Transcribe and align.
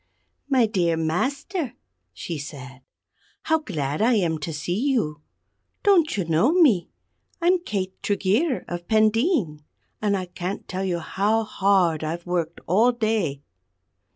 "My 0.49 0.65
dear 0.65 0.97
Master," 0.97 1.73
she 2.11 2.39
said, 2.39 2.81
"how 3.43 3.59
glad 3.59 4.01
I 4.01 4.15
am 4.15 4.39
to 4.39 4.51
see 4.51 4.75
you. 4.89 5.21
Don't 5.83 6.17
you 6.17 6.25
know 6.25 6.51
me? 6.53 6.89
I'm 7.39 7.59
Kate 7.59 8.01
Tregeer 8.01 8.65
of 8.67 8.87
Pendeen; 8.87 9.61
and 10.01 10.17
I 10.17 10.25
can't 10.25 10.67
tell 10.67 10.83
you 10.85 10.97
how 10.97 11.43
hard 11.43 12.03
I've 12.03 12.25
worked 12.25 12.61
all 12.65 12.91
day." 12.91 13.43